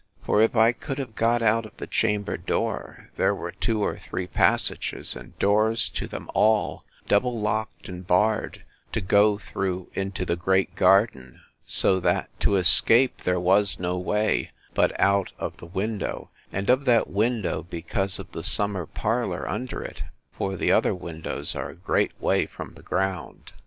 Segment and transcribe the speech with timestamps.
[0.23, 3.99] For if I could have got out of the chamber door, there were two or
[3.99, 10.25] three passages, and doors to them all, double locked and barred, to go through into
[10.25, 15.67] the great garden; so that, to escape, there was no way, but out of the
[15.67, 20.95] window; and of that window, because of the summer parlour under it: for the other
[20.95, 23.51] windows are a great way from the ground.